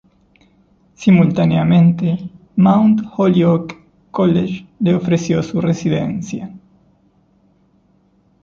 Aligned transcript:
Simultáneamente, 0.95 2.27
Mount 2.55 3.03
Holyoke 3.15 3.75
College 4.09 4.65
le 4.79 4.95
ofreció 4.95 5.43
su 5.43 5.59
presidencia. 5.59 6.49